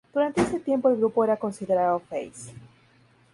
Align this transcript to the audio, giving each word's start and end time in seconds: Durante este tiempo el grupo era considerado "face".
Durante 0.11 0.41
este 0.41 0.59
tiempo 0.59 0.89
el 0.89 0.97
grupo 0.97 1.23
era 1.23 1.37
considerado 1.37 1.99
"face". 1.99 2.55